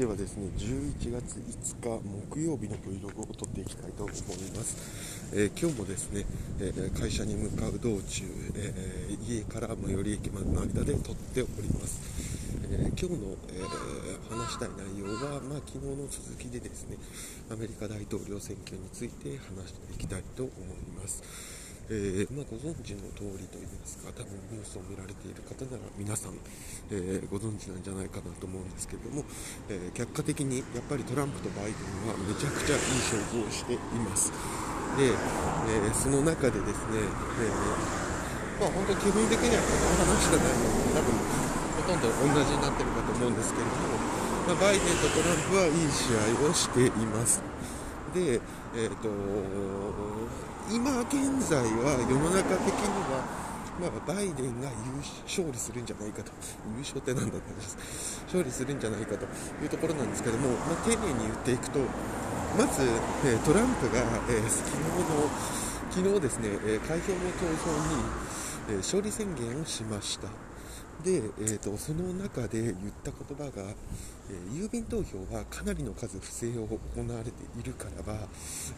[0.00, 2.02] ではですね11月5日
[2.32, 4.16] 木曜日の Vlog を撮っていきたいと思い
[4.56, 6.24] ます、えー、今日もですね、
[6.58, 8.24] えー、会社に向かう道中、
[8.56, 12.00] えー、家から最寄り駅までの間で撮っております、
[12.72, 13.60] え今日の、え
[14.34, 16.96] 話したい内容は、まあ、昨日の続きでですね
[17.52, 20.52] アメリカ大統領選挙について話していきたいと思い
[20.98, 21.59] ます。
[21.90, 26.38] えー、まあ、ご存知の通りといいますか多分ニュースを見られている方なら皆さん、
[26.94, 29.26] えー、ご存知なんじゃないかなと思うんですけれども、
[29.66, 34.30] えー、客観的にやっぱりトランプとバイデンはめちゃくちゃいい勝負をしています。
[34.94, 35.14] で、え
[35.94, 37.50] その中でですね、え
[38.58, 41.10] まあ、本当基本的にはこの話じゃないので多分
[41.74, 43.98] ほとんど同じになってるかと思うんですけれども、
[44.46, 47.42] まあ、バイデンとトランプはいい試合をしています。
[48.14, 48.40] で、
[48.76, 49.08] えーと
[50.70, 53.26] 今現在は世の中的には、
[53.80, 56.30] まあ、バイデンが優勝利するんじゃないかと、
[56.70, 59.26] 優勝ってなんだったんです、勝利するんじゃないかと
[59.60, 61.80] いうところなんですけども、まあ、丁寧に言っていくと、
[62.56, 62.86] まず、
[63.26, 63.98] えトランプが、
[64.30, 64.78] えー、昨日
[65.10, 65.30] の、
[65.90, 67.74] 昨日ですね、え開票の投票
[68.70, 70.49] に、え勝利宣言をしました。
[71.00, 73.74] で、えーと、その中で言った言葉が、
[74.30, 78.28] えー、郵便投票はかなりの数不正を行われているからば、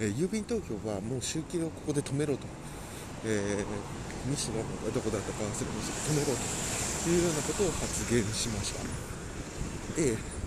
[0.01, 2.47] えー、郵便投票はもう集計をここで止めろと、
[3.25, 4.59] えー、西野
[4.93, 8.81] どこだったか忘れました止めろというようなことを発言しました。
[9.97, 10.42] で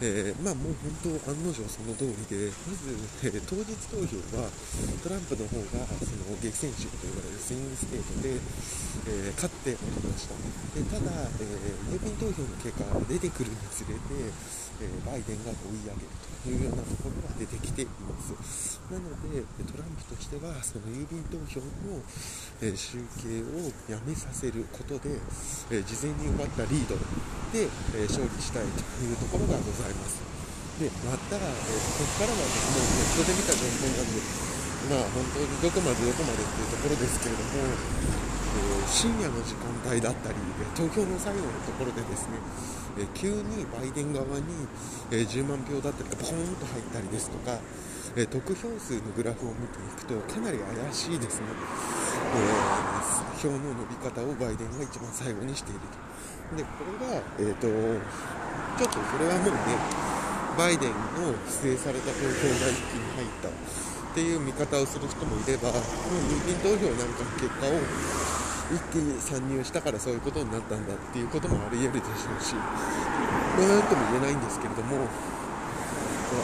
[0.00, 2.94] えー、まあもう本当、案の定その通りで、まず、
[3.26, 4.46] えー、当日投票は
[5.02, 8.38] トランプの方がその激戦州と呼ばれるスイングステートで、
[9.10, 10.38] えー、勝っておりました。
[10.78, 11.10] でただ、
[11.40, 13.98] え郵便投票の結果が出てくるにつれて、
[14.78, 18.78] えバイデンが追い上げるというようなところが出てきています。
[18.86, 21.98] なので、トランプとしては、その郵便投票の、
[22.62, 25.18] え集計をやめさせることで、
[25.70, 26.94] え事前に奪ったリード
[27.50, 29.87] で、え勝利したいというところがございます。
[29.90, 30.20] います。
[30.78, 31.50] で、また、えー、
[31.98, 34.22] ここからはですね、ネットで見た情報なんで、
[34.88, 40.38] まあ本当にどこまでどこまでっていうところですけれども、えー、深夜の時間帯だったり、
[40.78, 42.38] 投票の最後のところでですね、
[42.98, 44.70] えー、急にバイデン側に、
[45.10, 47.58] え10万票だったりがポーンと入ったりですとか、
[48.14, 51.46] え得票数のグラフを見ていくとかなり怪しいですね、
[52.18, 56.56] え票の伸び方をバイデンが一番最後にしていると。
[56.56, 57.68] でこれが、えーと
[58.78, 59.58] ちょっとそれはもうね、
[60.56, 63.52] バイデンの指定された投票が一気に入ったっ
[64.14, 65.82] ていう見方をする人もいれば、もう
[66.30, 67.74] 郵便投票なんかの結果を
[68.70, 75.10] 一気に参入したからそういうことになったんだっていうこともあり得るでしょうし、これはとも言えないんですけれども、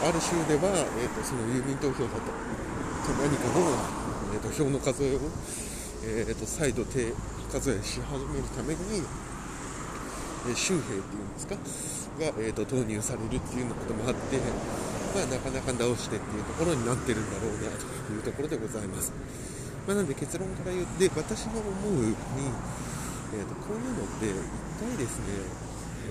[0.02, 2.34] ある州では、えーと、その郵便投票だと、
[3.22, 3.78] 何かの、
[4.34, 5.21] えーと、票の数えを、
[6.03, 7.15] えーと、再度手
[7.53, 8.99] 数えし始めるために、
[10.49, 14.43] えー、州兵っていうんですか、が、えーと、投入されるっていうようなこともあって、
[15.15, 19.12] まあ、なかなか直してっていうところになってるんだろうなというところでございます。
[19.87, 22.16] まあ、なんで結論から言って、私の思うに、
[23.39, 25.47] えーと、こういうのって1回ですね、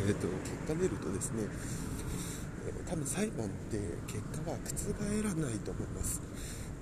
[0.08, 1.44] えーと、結果出るとですね、
[2.72, 3.76] え、多分裁判って
[4.08, 6.22] 結果は覆らないと思います。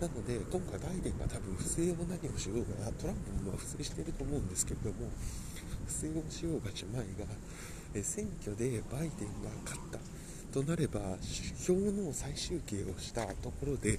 [0.02, 5.12] なので、今回バイデンが多分不正を何をしようが、トランプも不正していると思うんですけれども、
[5.86, 10.00] 不正をしようがしまいが、選挙でバイデンが勝った。
[10.52, 11.00] となれば
[11.66, 13.98] 票の再集計をしたところで、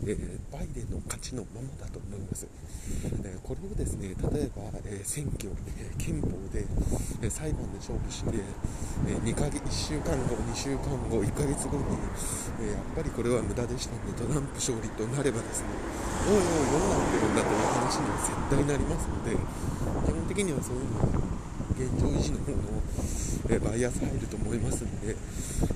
[0.00, 2.48] えー、バイデンの勝ちのままだと思います、
[3.22, 6.64] えー、これをですね例えば、えー、選挙、え憲法で、
[7.20, 8.32] え裁判で勝負して、
[9.06, 11.84] え2ヶ月1週間後2週間後1ヶ月後に、
[12.64, 15.68] えやっぱりこれは無駄でしたのでトランプ勝利となればですね
[16.28, 16.42] おいおい
[16.72, 21.28] どうなってるんだという話には絶対なりますので基本的にはそういうの
[21.78, 22.82] 現状維持の方の、
[23.48, 25.16] えバイアス入ると思いますので、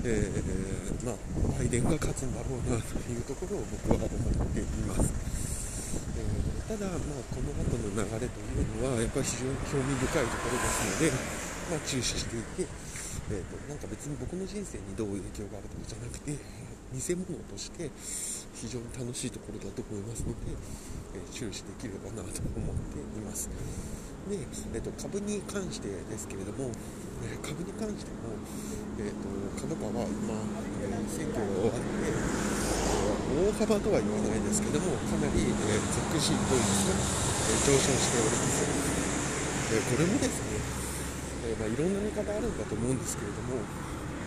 [0.05, 1.17] えー、まあ、
[1.57, 4.11] バイデンが勝つんだろうなというところを僕は思っ
[4.53, 5.09] ています。
[6.13, 11.13] えー、ただ、まあ、この後の流れというのはやっぱり非常に興味深いところですので、
[11.73, 12.69] まあ、注視していて、
[13.33, 16.37] えーと、なんか別に僕の人生にどう影響があるとかじゃなくて
[16.93, 17.91] 偽物として
[18.55, 20.53] 非常に楽しいところだと思いますので、
[21.17, 23.49] えー、注視できればなと思っています。
[24.29, 26.71] で、えーと、株に関してですけれども、
[27.25, 28.37] えー、株に関しても、
[29.01, 29.27] えーと、
[29.59, 30.37] 株価は今、
[30.85, 32.63] えー、選挙が終わって、
[33.33, 36.95] 大幅とは言わないですけども、かなり、えー、属しといですか、
[37.43, 38.93] え上昇しております。
[39.73, 40.61] えこれもですね、
[41.51, 43.59] えまあ、いろんな見方あるんだと思うんですけれども、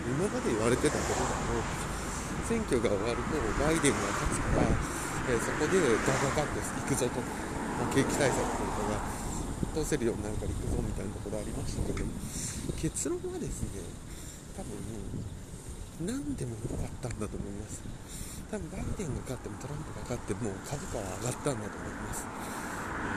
[0.04, 2.05] 今まで言われてたことだと、
[2.44, 12.04] 選挙が終わるとバイデンが勝つから、えそこでガガガッと行くぞと、まあ、景気対策というかが通せるようになるから行くぞみたいなところありましたけど
[12.76, 13.80] 結論はですね
[14.56, 17.80] 多分何でも良かったんだと思います。
[18.50, 22.26] 多分バイデンが勝ってもトランプが勝っても株価は上がったんだと思います。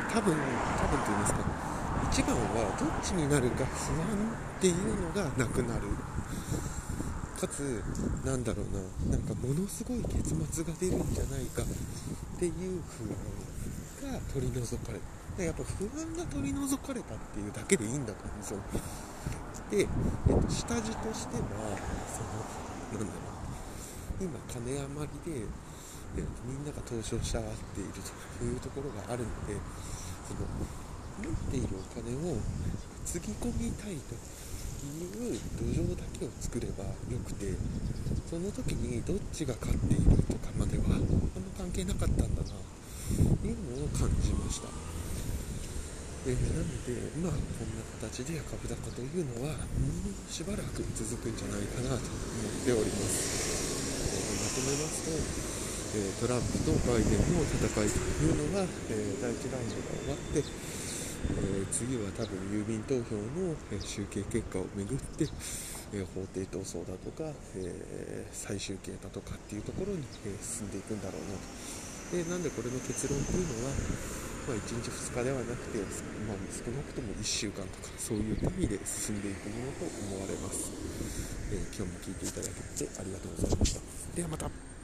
[0.09, 1.39] 多分多分と言いますか
[2.11, 4.07] 一番はどっちになるか不安
[4.57, 5.87] っていうのがなくなる。
[7.39, 7.81] かつ
[8.25, 11.65] なんだろうななんかものすごい結末が出るんじゃないかっ
[12.37, 13.07] ていう不
[14.03, 14.99] 安が取り除かれ
[15.37, 15.43] た。
[15.43, 18.59] やっぱ不安が取り除かれたっていうだけでいいんだと思うんですよ。
[19.71, 19.87] で、えっ
[20.43, 21.79] と、下地としては
[22.11, 23.23] そのなんだろ
[24.19, 25.39] う今金余りで、
[26.17, 27.93] えっと、みんなが投資をしたっている
[28.37, 29.55] というところがあるので
[30.27, 30.43] その
[31.23, 32.35] 持っているお金を
[33.05, 34.15] つぎ込みたいと。
[34.85, 37.53] いう土壌だけを作ればよくて
[38.29, 41.07] その時にどっちが勝っているとかまではあんま
[41.57, 44.69] 関係なかったんだなというのを感じました。
[46.27, 46.93] え、なので、
[47.23, 53.49] まあ、こんな形で株高というのは、もうしばらく続くんじゃないかなと思っております。
[54.13, 55.15] え、まとめますと、
[55.95, 60.43] え、トランプとバイデンの戦いというのが、え第1ラウンドが終わって、
[61.35, 65.27] え次は多分郵便投票の、え集計結果をめぐって、
[65.93, 72.23] え法廷闘争だとか、え最終形だとかっていうところに、え進んでいくんだろうなと。
[72.23, 73.73] でなんでこれの結論っていうのは
[74.49, 75.77] まあ、1日2日ではなくて、
[76.25, 80.71] まあ、少なくとも1週間とかそういう単位で進んでいくものと思われます、
[81.51, 83.81] えー、今日も聞いていただけてありがとうございました。
[84.15, 84.78] ではまた。